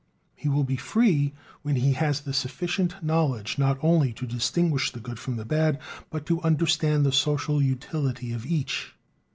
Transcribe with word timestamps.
He 0.35 0.49
will 0.49 0.63
be 0.63 0.77
free 0.77 1.35
when 1.61 1.75
he 1.75 1.93
has 1.93 2.23
sufficient 2.35 3.03
knowledge 3.03 3.59
not 3.59 3.77
only 3.83 4.11
to 4.13 4.25
distinguish 4.25 4.89
the 4.89 4.99
good 4.99 5.19
from 5.19 5.35
the 5.35 5.45
bad, 5.45 5.77
but 6.09 6.25
to 6.25 6.41
understand 6.41 7.05
the 7.05 7.11
social 7.11 7.61
utility 7.61 8.33
of 8.33 8.43
each. 8.43 8.93